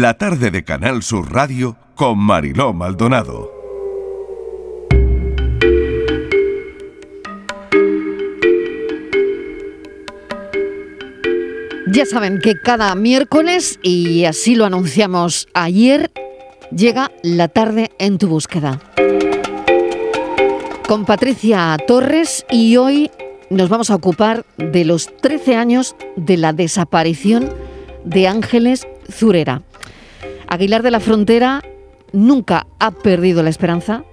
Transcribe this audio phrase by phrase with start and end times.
[0.00, 3.52] la tarde de Canal Sur Radio con Mariló Maldonado.
[11.88, 16.10] Ya saben que cada miércoles, y así lo anunciamos ayer,
[16.74, 18.80] llega la tarde en tu búsqueda.
[20.88, 23.10] Con Patricia Torres y hoy
[23.50, 27.50] nos vamos a ocupar de los 13 años de la desaparición
[28.04, 29.62] de Ángeles Zurera.
[30.52, 31.62] Aguilar de la Frontera
[32.12, 34.04] nunca ha perdido la esperanza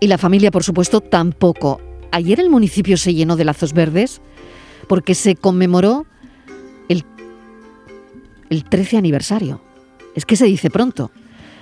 [0.00, 1.78] y la familia, por supuesto, tampoco.
[2.10, 4.22] Ayer el municipio se llenó de lazos verdes
[4.88, 6.06] porque se conmemoró
[6.88, 7.04] el,
[8.48, 9.60] el 13 aniversario.
[10.14, 11.10] Es que se dice pronto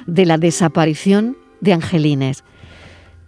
[0.07, 2.45] de la desaparición de Angelines.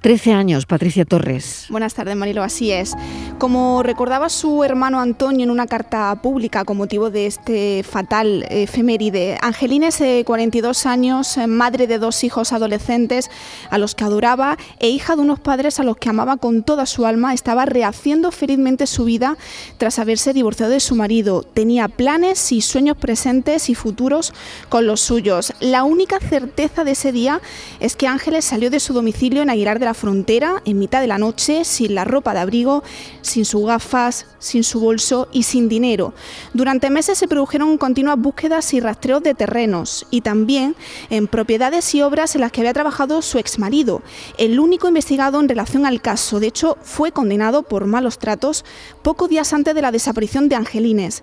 [0.03, 1.67] 13 años, Patricia Torres.
[1.69, 2.43] Buenas tardes, Marilo.
[2.43, 2.95] Así es.
[3.39, 9.39] Como recordaba su hermano Antonio en una carta pública con motivo de este fatal efeméride,
[9.41, 13.31] Angelina es 42 años, eh, madre de dos hijos adolescentes
[13.71, 16.85] a los que adoraba e hija de unos padres a los que amaba con toda
[16.87, 19.37] su alma, estaba rehaciendo felizmente su vida
[19.79, 21.45] tras haberse divorciado de su marido.
[21.45, 24.35] Tenía planes y sueños presentes y futuros
[24.69, 25.53] con los suyos.
[25.61, 27.41] La única certeza de ese día
[27.79, 31.07] es que Ángeles salió de su domicilio en Aguilar de la frontera en mitad de
[31.07, 32.83] la noche, sin la ropa de abrigo,
[33.21, 36.15] sin sus gafas, sin su bolso y sin dinero.
[36.55, 40.77] Durante meses se produjeron continuas búsquedas y rastreos de terrenos y también
[41.11, 44.03] en propiedades y obras en las que había trabajado su exmarido,
[44.39, 46.41] el único investigado en relación al caso.
[46.41, 48.65] De hecho, fue condenado por malos tratos
[49.03, 51.23] pocos días antes de la desaparición de Angelines.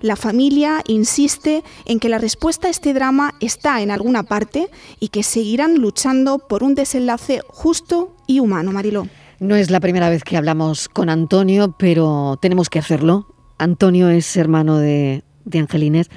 [0.00, 4.68] La familia insiste en que la respuesta a este drama está en alguna parte
[5.00, 9.06] y que seguirán luchando por un desenlace justo y humano, Mariló.
[9.40, 13.26] No es la primera vez que hablamos con Antonio, pero tenemos que hacerlo.
[13.58, 16.10] Antonio es hermano de, de Angelines.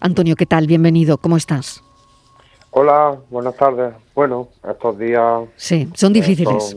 [0.00, 0.66] Antonio, ¿qué tal?
[0.66, 1.18] Bienvenido.
[1.18, 1.82] ¿Cómo estás?
[2.70, 3.94] Hola, buenas tardes.
[4.14, 5.42] Bueno, estos días...
[5.56, 6.76] Sí, son difíciles.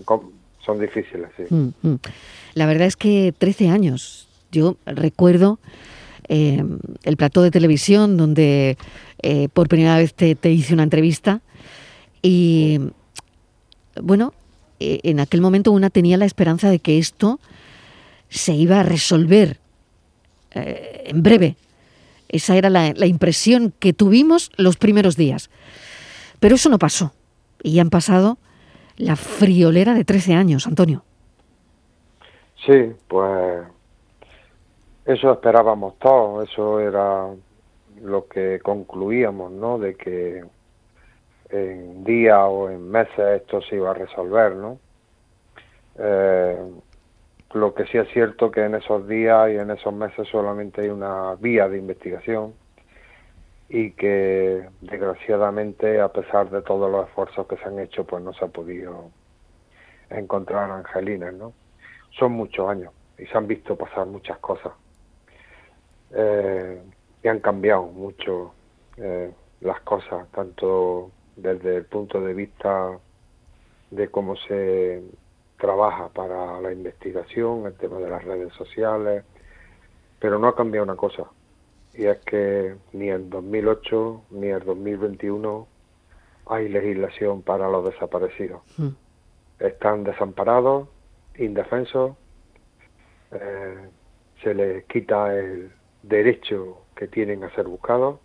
[0.63, 1.43] son, difíciles, sí.
[1.49, 1.99] Mm, mm.
[2.53, 4.27] La verdad es que 13 años.
[4.51, 5.59] Yo recuerdo
[6.33, 6.63] eh,
[7.03, 8.77] el plató de televisión donde
[9.21, 11.41] eh, por primera vez te, hice una entrevista
[12.21, 12.79] y
[14.01, 14.33] bueno,
[14.79, 17.41] eh, en aquel momento una tenía la esperanza de que esto
[18.29, 19.59] se iba a resolver
[20.51, 21.57] en breve.
[22.29, 25.49] Esa era la, la, impresión que tuvimos los primeros días.
[26.39, 27.13] Pero eso no pasó.
[27.61, 28.37] Y han pasado
[28.95, 31.03] la friolera de 13 años, Antonio.
[32.65, 33.63] Sí, pues
[35.13, 37.27] eso esperábamos todos, eso era
[38.01, 39.77] lo que concluíamos, ¿no?
[39.77, 40.43] De que
[41.49, 44.79] en días o en meses esto se iba a resolver, ¿no?
[45.97, 46.57] Eh,
[47.53, 50.89] lo que sí es cierto que en esos días y en esos meses solamente hay
[50.89, 52.53] una vía de investigación
[53.67, 58.33] y que desgraciadamente a pesar de todos los esfuerzos que se han hecho pues no
[58.33, 59.09] se ha podido
[60.09, 61.53] encontrar a Angelina, ¿no?
[62.11, 64.71] Son muchos años y se han visto pasar muchas cosas
[66.13, 66.81] eh,
[67.23, 68.53] y han cambiado mucho
[68.97, 72.97] eh, las cosas, tanto desde el punto de vista
[73.91, 75.03] de cómo se
[75.57, 79.23] trabaja para la investigación, el tema de las redes sociales,
[80.19, 81.25] pero no ha cambiado una cosa,
[81.93, 85.67] y es que ni en 2008 ni en 2021
[86.47, 88.61] hay legislación para los desaparecidos.
[88.77, 88.89] Hmm.
[89.59, 90.87] Están desamparados,
[91.37, 92.15] indefensos,
[93.31, 93.89] eh,
[94.41, 95.71] se les quita el,
[96.03, 98.19] derecho que tienen a ser buscados,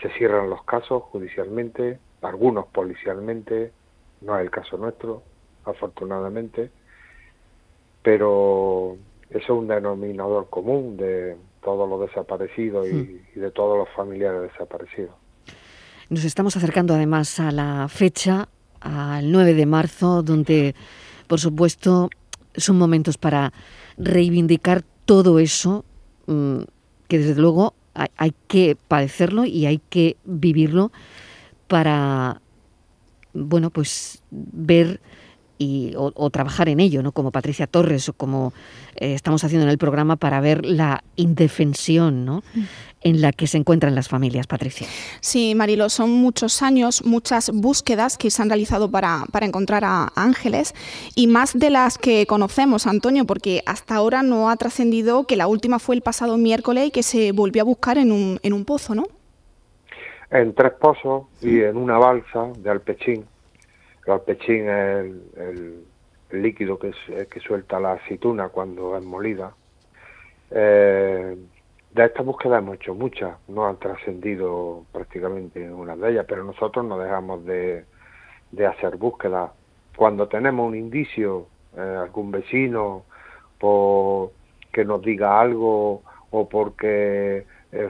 [0.00, 3.72] se cierran los casos judicialmente, algunos policialmente,
[4.20, 5.22] no es el caso nuestro,
[5.64, 6.70] afortunadamente,
[8.02, 8.96] pero
[9.30, 13.20] eso es un denominador común de todos los desaparecidos y, hmm.
[13.36, 15.14] y de todos los familiares desaparecidos.
[16.10, 18.48] Nos estamos acercando además a la fecha,
[18.80, 20.74] al 9 de marzo, donde,
[21.26, 22.10] por supuesto,
[22.56, 23.52] son momentos para
[23.96, 25.84] reivindicar todo eso
[26.26, 26.62] mm,
[27.14, 30.90] que desde luego hay, que padecerlo y hay que vivirlo
[31.68, 32.40] para,
[33.32, 35.00] bueno, pues ver
[35.58, 37.12] y, o, trabajar en ello, ¿no?
[37.12, 38.52] Como Patricia Torres o como
[38.96, 42.42] eh, estamos haciendo en el programa para ver la indefensión, ¿no?
[42.54, 42.62] Mm
[43.04, 44.88] en la que se encuentran las familias, Patricia.
[45.20, 50.10] Sí, Marilo, son muchos años, muchas búsquedas que se han realizado para, para encontrar a
[50.16, 50.74] Ángeles
[51.14, 55.46] y más de las que conocemos, Antonio, porque hasta ahora no ha trascendido que la
[55.46, 58.64] última fue el pasado miércoles y que se volvió a buscar en un, en un
[58.64, 59.04] pozo, ¿no?
[60.30, 63.26] En tres pozos y en una balsa de alpechín.
[64.06, 65.84] El alpechín es el,
[66.30, 66.92] líquido que,
[67.30, 69.54] que suelta la aceituna cuando es molida.
[70.50, 71.36] Eh,
[71.92, 76.84] de estas búsquedas hemos hecho muchas, no han trascendido prácticamente ninguna de ellas, pero nosotros
[76.84, 77.84] no dejamos de,
[78.50, 79.52] de hacer búsquedas.
[79.96, 81.46] Cuando tenemos un indicio,
[81.76, 83.04] eh, algún vecino,
[83.58, 84.32] por
[84.72, 87.46] que nos diga algo o porque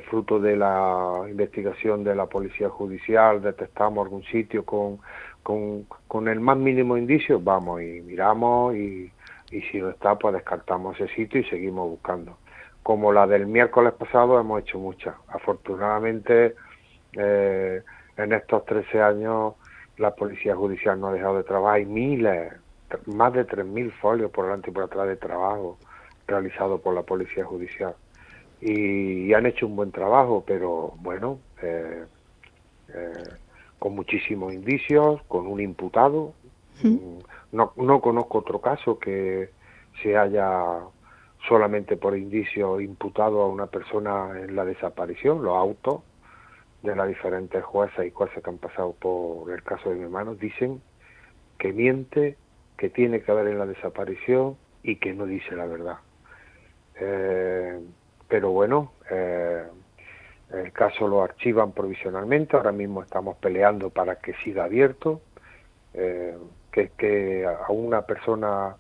[0.08, 4.99] fruto de la investigación de la policía judicial detectamos algún sitio con,
[5.44, 9.12] con, con el más mínimo indicio, vamos y miramos y,
[9.52, 12.37] y si no está, pues descartamos ese sitio y seguimos buscando
[12.85, 15.14] como la del miércoles pasado hemos hecho muchas.
[15.29, 16.55] Afortunadamente,
[17.14, 17.82] eh,
[18.17, 19.55] en estos 13 años
[19.96, 21.76] la Policía Judicial no ha dejado de trabajar.
[21.76, 22.52] Hay miles,
[23.06, 25.79] más de 3.000 folios por delante y por atrás de trabajo
[26.29, 27.94] realizado por la Policía Judicial.
[28.61, 32.05] Y, han hecho un buen trabajo, pero bueno, eh,
[32.88, 33.25] eh,
[33.85, 36.33] con muchísimos indicios, con un imputado.
[37.53, 39.51] No, no conozco otro caso que
[40.03, 40.81] se haya
[41.47, 46.01] solamente por indicio imputado a una persona en la desaparición, los autos
[46.83, 50.35] de las diferentes juezas y jueces que han pasado por el caso de mi hermano
[50.35, 50.81] dicen
[51.59, 52.39] que miente,
[52.79, 55.99] que tiene que haber en la desaparición y que no dice la verdad.
[56.99, 57.81] Eh,
[58.29, 59.65] pero bueno, eh,
[60.52, 65.20] el caso lo archivan provisionalmente, ahora mismo estamos peleando para que siga abierto,
[65.94, 66.37] eh,
[66.70, 68.76] que, que a una persona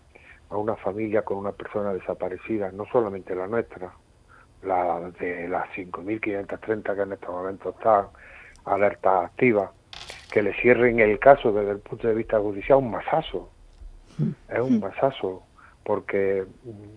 [0.50, 3.92] a una familia con una persona desaparecida, no solamente la nuestra,
[4.62, 8.06] la de las 5.530 que en este momento están
[8.64, 9.72] alerta activa,
[10.30, 13.50] que le cierren el caso desde el punto de vista judicial, un masazo.
[14.48, 15.42] Es un masazo,
[15.84, 16.44] porque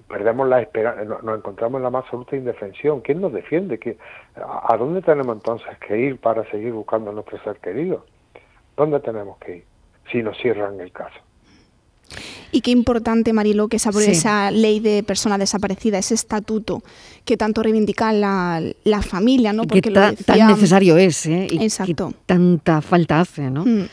[0.08, 3.02] perdemos la esperanza, nos encontramos en la más absoluta indefensión.
[3.02, 3.98] ¿Quién nos defiende?
[4.36, 8.06] ¿A dónde tenemos entonces que ir para seguir buscando a nuestro ser querido?
[8.76, 9.64] ¿Dónde tenemos que ir
[10.12, 11.20] si nos cierran el caso?
[12.52, 16.82] Y qué importante, Marilo, que esa ley de persona desaparecida, ese estatuto
[17.26, 18.62] que tanto reivindica la,
[19.02, 19.64] familia, ¿no?
[19.64, 20.16] Porque tan
[20.48, 21.48] necesario es, ¿eh?
[21.52, 22.14] Y Exacto.
[22.26, 23.66] tanta falta hace, ¿no?
[23.66, 23.88] Mm.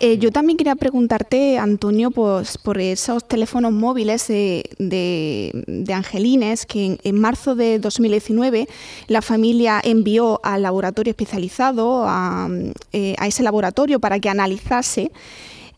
[0.00, 6.98] Eh, yo también quería preguntarte, Antonio, pues, por esos teléfonos móviles de, de, Angelines que
[7.02, 8.66] en, marzo de 2019
[9.08, 12.48] la familia envió al laboratorio especializado, a,
[12.92, 15.10] eh, a ese laboratorio para que analizase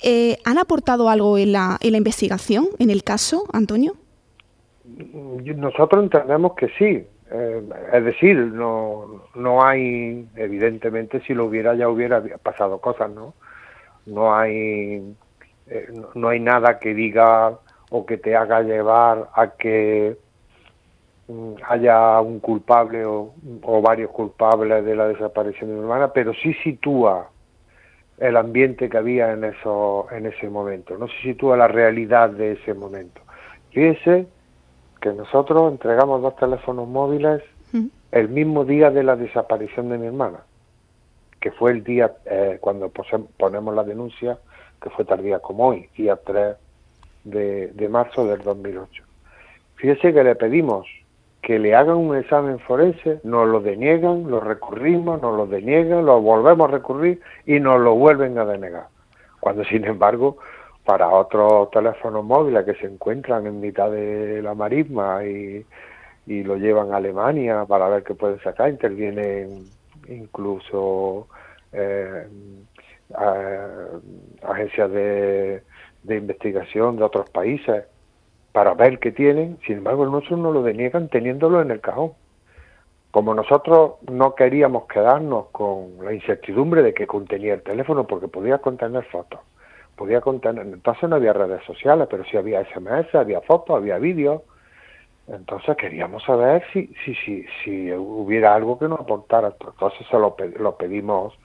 [0.02, 3.94] eh, ¿Han aportado algo en la, en la investigación, en el caso, Antonio?
[4.84, 7.06] Nosotros entendemos que sí.
[7.30, 7.62] Eh,
[7.92, 13.34] es decir, no, no hay, evidentemente, si lo hubiera ya hubiera pasado cosas, ¿no?
[14.08, 15.14] No hay,
[15.68, 17.58] eh, no, hay nada que diga
[17.90, 20.16] o que te haga llevar a que
[21.28, 26.32] mm, haya un culpable o, o, varios culpables de la desaparición de mi hermana, pero
[26.34, 27.30] sí sitúa
[28.18, 32.52] el ambiente que había en, eso, en ese momento, no se sitúa la realidad de
[32.52, 33.20] ese momento.
[33.70, 34.26] Fíjese
[35.00, 37.42] que nosotros entregamos dos teléfonos móviles
[38.10, 40.38] el mismo día de la desaparición de mi hermana,
[41.40, 42.90] que fue el día eh, cuando
[43.36, 44.38] ponemos la denuncia,
[44.82, 46.56] que fue tardía como hoy, día 3
[47.24, 49.04] de, de marzo del 2008.
[49.76, 50.86] Fíjese que le pedimos
[51.42, 56.20] que le hagan un examen forense, nos lo deniegan, lo recurrimos, nos lo deniegan, lo
[56.20, 58.88] volvemos a recurrir y nos lo vuelven a denegar.
[59.40, 60.38] Cuando, sin embargo,
[60.84, 65.64] para otros teléfonos móviles que se encuentran en mitad de la marisma y,
[66.26, 69.66] y lo llevan a Alemania para ver qué pueden sacar, intervienen
[70.08, 71.28] incluso
[71.72, 72.26] eh,
[74.42, 75.62] agencias de,
[76.02, 77.84] de investigación de otros países
[78.52, 82.12] para ver qué tienen, sin embargo nosotros no lo deniegan teniéndolo en el cajón.
[83.10, 88.58] Como nosotros no queríamos quedarnos con la incertidumbre de que contenía el teléfono, porque podía
[88.58, 89.40] contener fotos,
[89.96, 94.42] podía contener, entonces no había redes sociales, pero sí había SMS, había fotos, había vídeos,
[95.28, 99.54] entonces queríamos saber si, si, si, si hubiera algo que nos aportara.
[99.60, 101.38] Entonces se lo, lo pedimos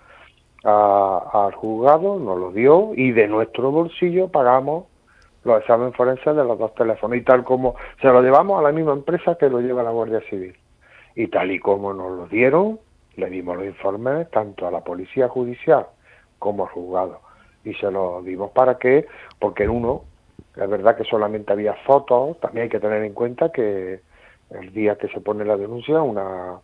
[0.63, 4.85] al juzgado, nos lo dio y de nuestro bolsillo pagamos
[5.43, 8.71] los exámenes forenses de los dos teléfonos y tal como se lo llevamos a la
[8.71, 10.55] misma empresa que lo lleva la Guardia Civil.
[11.15, 12.79] Y tal y como nos lo dieron,
[13.17, 15.85] le dimos los informes tanto a la Policía Judicial
[16.39, 17.19] como al juzgado.
[17.65, 19.05] Y se lo dimos para qué,
[19.39, 20.03] porque uno,
[20.55, 24.01] es verdad que solamente había fotos, también hay que tener en cuenta que
[24.51, 26.59] el día que se pone la denuncia, una,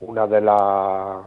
[0.00, 1.26] una de las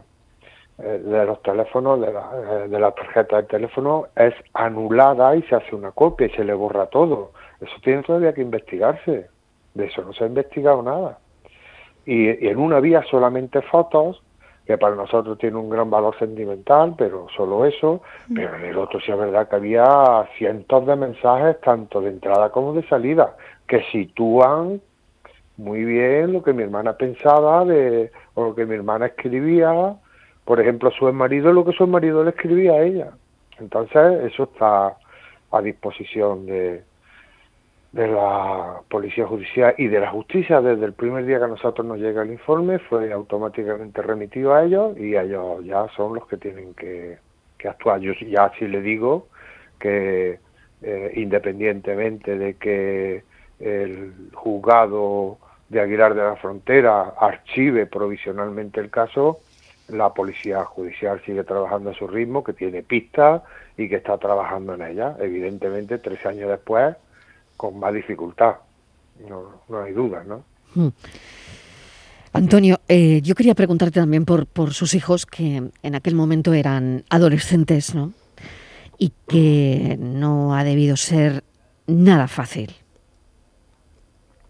[0.80, 5.42] eh, de los teléfonos, de la, eh, de la tarjeta del teléfono, es anulada y
[5.42, 7.32] se hace una copia y se le borra todo.
[7.60, 9.26] Eso tiene todavía que investigarse.
[9.74, 11.18] De eso no se ha investigado nada.
[12.06, 14.22] Y, en una había solamente fotos,
[14.68, 18.02] que para nosotros tiene un gran valor sentimental, pero solo eso.
[18.28, 18.34] Mm.
[18.34, 22.50] Pero en el otro sí es verdad que había cientos de mensajes, tanto de entrada
[22.50, 23.34] como de salida,
[23.66, 24.82] que sitúan
[25.56, 29.96] muy bien lo que mi hermana pensaba de, o lo que mi hermana escribía,
[30.44, 33.12] por ejemplo, su marido, lo que su marido le escribía a ella.
[33.58, 34.98] Entonces, eso está
[35.50, 36.84] a disposición de,
[37.92, 40.60] de la Policía Judicial y de la Justicia.
[40.60, 44.64] Desde el primer día que a nosotros nos llega el informe, fue automáticamente remitido a
[44.64, 47.18] ellos y ellos ya son los que tienen que,
[47.56, 48.00] que actuar.
[48.00, 49.28] Yo ya sí le digo
[49.78, 50.38] que
[50.82, 53.24] eh, independientemente de que
[53.58, 59.40] el juzgado de Aguilar de la Frontera archive provisionalmente el caso,
[59.88, 63.42] la policía judicial sigue trabajando a su ritmo, que tiene pistas
[63.76, 65.16] y que está trabajando en ella.
[65.18, 66.94] Evidentemente, tres años después,
[67.58, 68.54] con más dificultad,
[69.28, 70.44] no, no hay duda, ¿no?
[70.74, 70.88] Hmm.
[72.32, 77.04] Antonio, eh, yo quería preguntarte también por, por sus hijos que en aquel momento eran
[77.10, 78.12] adolescentes, ¿no?
[78.96, 81.42] Y que no ha debido ser
[81.88, 82.70] nada fácil.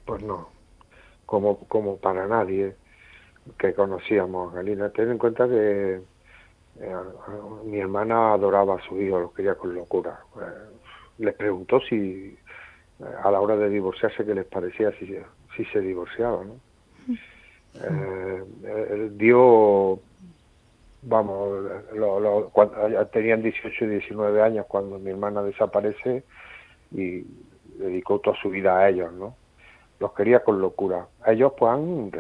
[0.05, 0.51] Pues no,
[1.25, 2.77] como, como para nadie
[3.57, 4.91] que conocíamos a Galina.
[4.91, 6.01] Ten en cuenta que
[6.81, 6.97] eh,
[7.65, 10.21] mi hermana adoraba a su hijo, lo quería con locura.
[10.37, 10.77] Eh,
[11.19, 12.37] les preguntó si
[13.23, 15.17] a la hora de divorciarse qué les parecía si,
[15.57, 16.55] si se divorciaba, ¿no?
[17.81, 20.01] Eh, dio,
[21.03, 21.49] vamos,
[21.95, 26.25] lo, cuando, tenían 18 y 19 años cuando mi hermana desaparece
[26.91, 27.25] y
[27.79, 29.37] dedicó toda su vida a ellos, ¿no?
[30.01, 31.07] Los quería con locura.
[31.27, 32.11] Ellos pues han,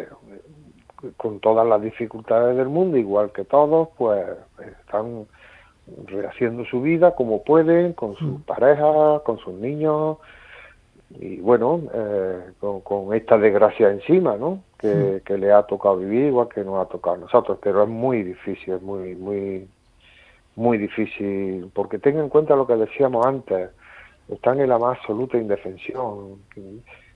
[1.17, 4.27] con todas las dificultades del mundo, igual que todos, pues
[4.81, 5.27] están
[6.07, 8.43] rehaciendo su vida como pueden, con sus mm.
[8.43, 10.19] parejas, con sus niños,
[11.11, 14.63] y bueno, eh, con, esta desgracia encima, ¿no?
[14.79, 17.89] Que, que, le ha tocado vivir igual que nos ha tocado a nosotros, pero es
[17.89, 19.67] muy difícil, es muy, muy,
[20.55, 23.71] muy difícil, porque tenga en cuenta lo que decíamos antes,
[24.29, 26.43] están en la más absoluta indefensión.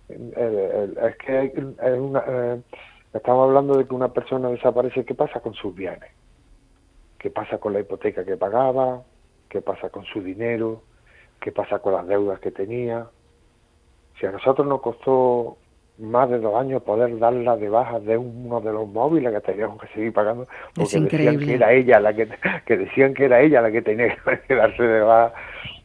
[0.08, 1.52] Es que
[1.98, 2.58] una,
[3.12, 6.10] estamos hablando de que una persona desaparece, ¿qué pasa con sus bienes?
[7.18, 9.02] ¿Qué pasa con la hipoteca que pagaba?
[9.48, 10.82] ¿Qué pasa con su dinero?
[11.40, 13.06] ¿Qué pasa con las deudas que tenía?
[14.22, 15.56] Si a nosotros nos costó
[15.98, 19.80] más de dos años poder darla de baja de uno de los móviles que teníamos
[19.80, 22.28] que seguir pagando porque decían que era ella la que,
[22.64, 25.34] que decían que era ella la que tenía que darse de baja.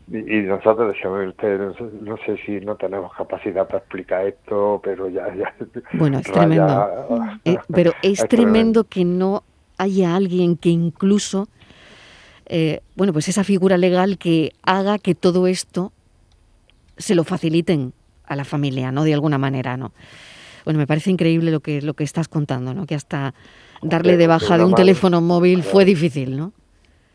[0.10, 1.60] Y, nosotros decíamos usted
[2.02, 5.56] no, sé si no tenemos capacidad para explicar esto pero ya ya
[5.94, 7.10] bueno es tremendo.
[7.44, 9.42] Eh, pero es, tremendo, que no
[9.80, 11.48] haya alguien que incluso
[12.46, 15.92] eh, bueno pues esa figura legal que haga que todo esto
[16.98, 17.94] se lo faciliten
[18.28, 19.04] a la familia, ¿no?
[19.04, 19.92] De alguna manera, ¿no?
[20.66, 22.86] Bueno, me parece increíble lo que, lo que estás contando, ¿no?
[22.86, 23.34] Que hasta
[23.82, 26.52] darle de baja de un teléfono móvil fue difícil, ¿no?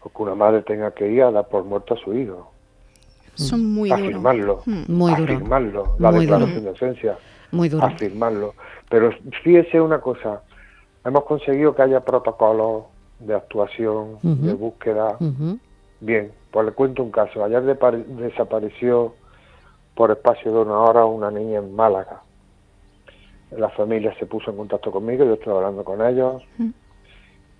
[0.00, 2.50] O que una madre tenga que ir a dar por muerto a su hijo.
[3.34, 4.04] Son muy duros.
[4.04, 4.62] Afirmarlo.
[4.66, 4.82] Hmm.
[4.88, 5.34] Muy duro.
[5.34, 5.96] Afirmarlo.
[5.98, 7.18] La declaración de ausencia.
[7.50, 7.86] Muy duro.
[7.86, 8.54] Afirmarlo.
[8.88, 9.10] Pero
[9.42, 10.42] fíjese una cosa.
[11.04, 12.84] Hemos conseguido que haya protocolos
[13.20, 15.16] de actuación, de búsqueda.
[16.00, 17.44] Bien, pues le cuento un caso.
[17.44, 19.14] Ayer desapareció
[19.94, 22.22] por espacio de una hora una niña en Málaga.
[23.50, 26.70] La familia se puso en contacto conmigo, yo estoy hablando con ellos mm.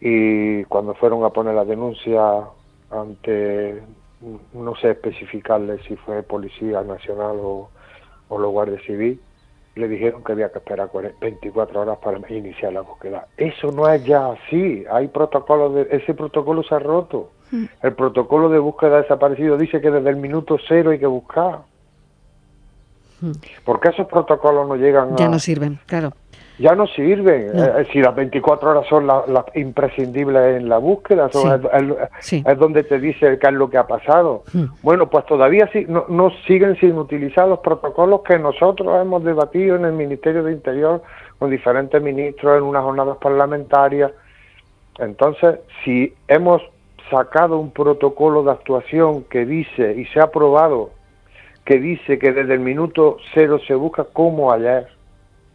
[0.01, 2.45] y cuando fueron a poner la denuncia
[2.91, 3.83] ante,
[4.55, 7.69] no sé especificarle si fue Policía Nacional o,
[8.29, 9.21] o los Guardias Civil,
[9.75, 13.27] le dijeron que había que esperar 24 horas para iniciar la búsqueda.
[13.37, 17.31] Eso no es ya así, hay protocolos, de, ese protocolo se ha roto.
[17.51, 17.65] Mm.
[17.83, 21.61] El protocolo de búsqueda desaparecido dice que desde el minuto cero hay que buscar.
[23.65, 26.13] ¿Por qué esos protocolos no llegan Ya no sirven, claro.
[26.59, 27.51] Ya no sirven.
[27.55, 33.39] Eh, si las 24 horas son las imprescindibles en la búsqueda, es, donde te dice
[33.39, 34.45] qué es lo que ha pasado.
[34.83, 39.77] Bueno, pues todavía sí, no, no, siguen sin utilizar los protocolos que nosotros hemos debatido
[39.77, 41.03] en el Ministerio de Interior
[41.39, 44.13] con diferentes ministros en unas jornadas parlamentarias.
[44.99, 46.63] Entonces, si hemos
[47.11, 50.91] sacado un protocolo de actuación que dice y se ha aprobado
[51.65, 54.89] que dice que desde el minuto cero se busca como ayer.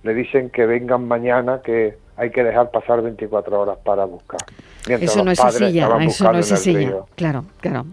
[0.04, 4.40] Le dicen que vengan mañana, que hay que dejar pasar 24 horas para buscar.
[4.88, 7.86] eso no es así ya, eso no es así Claro, claro.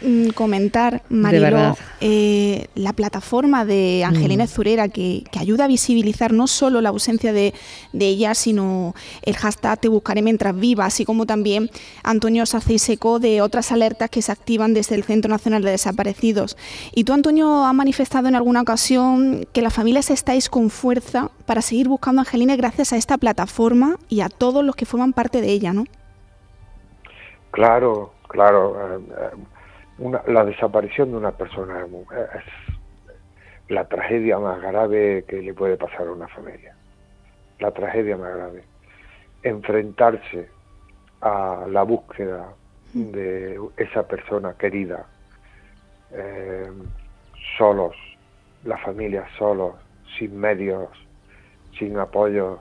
[0.00, 4.48] Mm, comentar, Marilo, eh, la plataforma de Angelina mm.
[4.48, 7.52] Zurera que, ayuda a visibilizar no solo la ausencia de,
[7.92, 11.70] ella, sino el hashtag Te buscaré mientras viva, así como también
[12.04, 15.72] Antonio se hace seco de otras alertas que se activan desde el Centro Nacional de
[15.72, 16.56] Desaparecidos.
[16.94, 21.60] Y tú, Antonio, has manifestado en alguna ocasión que las familias estáis con fuerza para
[21.60, 25.40] seguir buscando a Angelina gracias a esta plataforma y a todos los que forman parte
[25.40, 25.84] de ella, ¿no?
[27.50, 28.76] Claro, claro.
[28.76, 29.57] Eh, eh,
[29.98, 32.44] la desaparición de una persona es
[33.68, 36.74] la tragedia más grave que le puede pasar a una familia.
[37.58, 38.62] la tragedia más grave.
[39.42, 40.48] Enfrentarse
[41.20, 42.54] a la búsqueda
[42.92, 45.06] de esa persona querida,
[46.12, 46.70] eh,
[47.56, 47.96] solos,
[48.64, 49.74] la familia solos,
[50.16, 50.88] sin medios,
[51.76, 52.60] sin apoyos.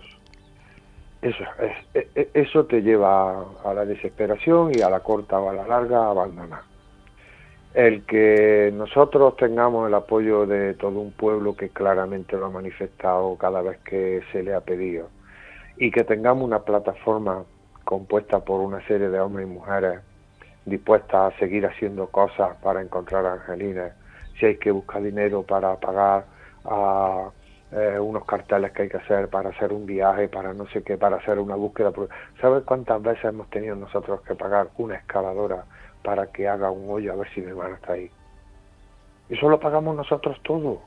[1.22, 5.50] Eso, es, e, e, eso te lleva a la desesperación y a la corta o
[5.50, 6.77] a la larga a abandonar.
[7.74, 13.36] El que nosotros tengamos el apoyo de todo un pueblo que claramente lo ha manifestado
[13.38, 15.10] cada vez que se le ha pedido
[15.78, 17.44] y que tengamos una plataforma
[17.84, 20.00] compuesta por una serie de hombres y mujeres
[20.66, 23.92] dispuestas a seguir haciendo cosas para encontrar a Angelina,
[24.40, 26.26] si hay que buscar dinero para pagar
[27.72, 30.98] eh, unos carteles que hay que hacer para hacer un viaje, para no sé qué,
[30.98, 31.92] para hacer una búsqueda.
[32.42, 35.64] ¿Sabes cuántas veces hemos tenido nosotros que pagar una escaladora
[36.08, 38.10] para que haga un hoyo a ver si mi hermana está ahí?
[39.28, 40.80] Eso lo pagamos nosotros todo.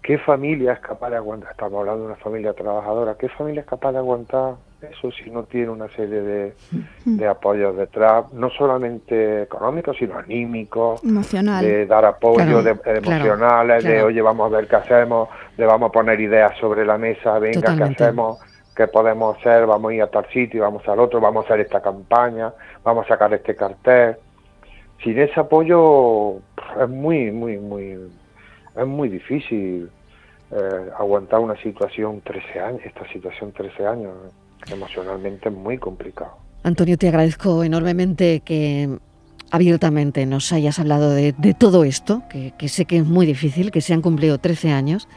[0.00, 1.50] ¿Qué familia es capaz de aguantar?
[1.50, 3.16] Estamos hablando de una familia trabajadora.
[3.18, 6.54] ¿Qué familia es capaz de aguantar eso si no tiene una serie de,
[7.04, 11.62] de apoyos detrás, no solamente económicos, sino anímicos, Emocional.
[11.62, 15.92] de dar apoyo de, emocionales, de oye, vamos a ver qué hacemos, de vamos a
[15.92, 18.38] poner ideas sobre la mesa, venga, qué hacemos,
[18.78, 21.66] qué podemos hacer, vamos a ir a tal sitio, vamos al otro, vamos a hacer
[21.66, 22.54] esta campaña,
[22.84, 24.14] vamos a sacar este cartel.
[25.02, 26.36] Sin ese apoyo
[26.80, 27.98] es muy, muy, muy,
[28.76, 29.90] es muy difícil
[30.52, 34.14] eh, aguantar una situación 13 años, esta situación 13 años
[34.70, 36.36] emocionalmente muy complicado.
[36.62, 38.96] Antonio, te agradezco enormemente que
[39.50, 43.92] abiertamente nos hayas hablado de, todo esto, que, sé que es muy difícil, que se
[43.92, 45.08] han cumplido 13 años,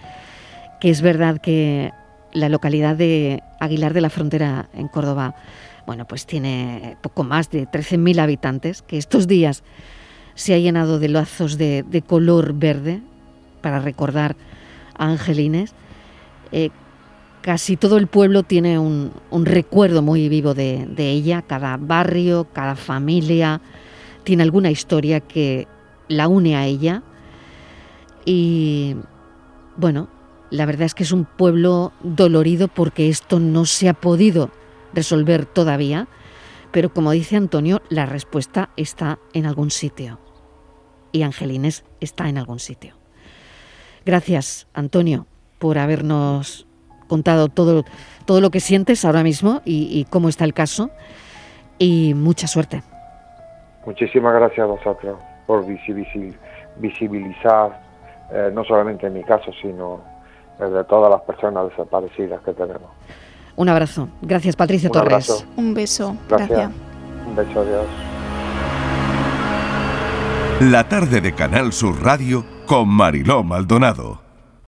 [0.80, 1.92] que es verdad que
[2.34, 5.36] la localidad de Aguilar de la Frontera en Córdoba,
[5.86, 9.64] bueno, pues tiene poco más de 13.000 habitantes, que estos días
[10.34, 13.02] se ha llenado de lazos de, color verde
[13.62, 14.36] para recordar
[14.98, 15.74] a Angelines.
[16.52, 16.72] Eh,
[17.42, 23.62] casi todo el pueblo tiene un, recuerdo muy vivo de, ella, cada barrio, cada familia
[24.24, 25.68] tiene alguna historia que
[26.08, 27.04] la une a ella
[28.26, 28.96] y
[29.78, 30.10] bueno,
[30.52, 34.52] la verdad es que es un pueblo dolorido porque esto no se ha podido
[34.94, 36.08] resolver todavía,
[36.72, 40.20] pero como dice Antonio, la respuesta está en algún sitio
[41.14, 42.96] y Angelines está en algún sitio.
[44.06, 45.26] Gracias, Antonio,
[45.58, 46.68] por habernos
[47.08, 47.86] contado todo,
[48.26, 50.90] todo lo que sientes ahora mismo y, cómo está el caso.
[51.78, 52.84] Y mucha suerte.
[53.86, 55.66] Muchísimas gracias a vosotros por
[56.78, 57.82] visibilizar,
[58.32, 60.11] eh, no solamente en mi caso, sino
[60.70, 62.90] de todas las personas desaparecidas que tenemos.
[63.56, 64.10] Un abrazo.
[64.22, 65.46] Gracias, Patricia Torres.
[65.58, 66.16] Un beso.
[66.30, 66.72] Gracias.
[67.28, 67.86] Un beso, adiós.
[70.62, 74.21] La tarde de Canal Sur Radio con Mariló Maldonado.